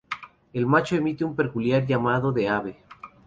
[0.51, 2.87] El macho emite un peculiar llamado de advertencia.